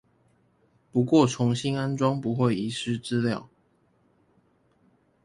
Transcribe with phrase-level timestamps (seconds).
[0.91, 3.49] 不過重新安裝不會遺失資料